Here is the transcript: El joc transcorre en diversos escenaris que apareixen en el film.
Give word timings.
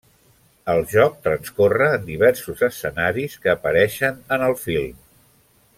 El 0.71 0.79
joc 0.93 1.19
transcorre 1.27 1.89
en 1.97 2.07
diversos 2.07 2.65
escenaris 2.69 3.37
que 3.45 3.55
apareixen 3.55 4.19
en 4.39 4.51
el 4.51 4.59
film. 4.67 4.99